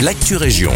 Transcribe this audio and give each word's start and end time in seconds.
l'actu 0.00 0.36
région. 0.36 0.72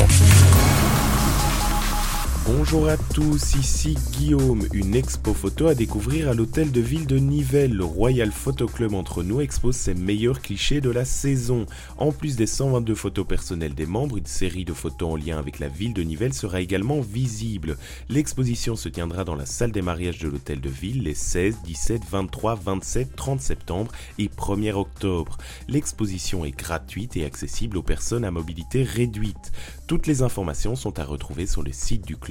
Bonjour 2.47 2.89
à 2.89 2.97
tous, 2.97 3.55
ici 3.55 3.99
Guillaume. 4.13 4.67
Une 4.73 4.95
expo 4.95 5.35
photo 5.35 5.67
à 5.67 5.75
découvrir 5.75 6.31
à 6.31 6.35
l'hôtel 6.35 6.73
de 6.73 6.81
ville 6.81 7.07
de 7.07 7.19
Nivelles. 7.19 7.75
Le 7.75 7.85
Royal 7.85 8.33
Photo 8.33 8.67
Club 8.67 8.95
entre 8.95 9.23
nous 9.23 9.43
expose 9.43 9.77
ses 9.77 9.93
meilleurs 9.93 10.41
clichés 10.41 10.81
de 10.81 10.89
la 10.89 11.05
saison. 11.05 11.67
En 11.99 12.13
plus 12.13 12.37
des 12.37 12.47
122 12.47 12.95
photos 12.95 13.27
personnelles 13.27 13.75
des 13.75 13.85
membres, 13.85 14.17
une 14.17 14.27
série 14.27 14.65
de 14.65 14.73
photos 14.73 15.13
en 15.13 15.17
lien 15.17 15.39
avec 15.39 15.59
la 15.59 15.69
ville 15.69 15.93
de 15.93 16.03
Nivelles 16.03 16.33
sera 16.33 16.63
également 16.63 17.03
visible. 17.03 17.77
L'exposition 18.09 18.75
se 18.75 18.89
tiendra 18.89 19.25
dans 19.25 19.37
la 19.37 19.47
salle 19.47 19.71
des 19.71 19.83
mariages 19.83 20.19
de 20.19 20.29
l'hôtel 20.29 20.63
de 20.63 20.71
ville 20.71 21.03
les 21.03 21.15
16, 21.15 21.59
17, 21.65 22.03
23, 22.11 22.55
27, 22.55 23.17
30 23.17 23.41
septembre 23.41 23.93
et 24.19 24.29
1er 24.29 24.73
octobre. 24.73 25.37
L'exposition 25.69 26.47
est 26.47 26.57
gratuite 26.57 27.19
et 27.19 27.27
accessible 27.27 27.77
aux 27.77 27.83
personnes 27.83 28.25
à 28.25 28.31
mobilité 28.31 28.83
réduite. 28.83 29.53
Toutes 29.87 30.07
les 30.07 30.23
informations 30.23 30.75
sont 30.75 30.99
à 30.99 31.05
retrouver 31.05 31.47
sur 31.47 31.63
le 31.63 31.73
site 31.73 32.07
du 32.07 32.17
club 32.17 32.30